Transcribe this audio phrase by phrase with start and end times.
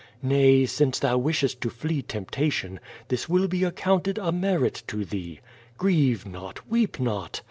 [0.23, 5.41] Nay, since tliou wishest to flee temptation, this will be accounted a merit to thee.
[5.77, 7.39] Grieve not, weep not.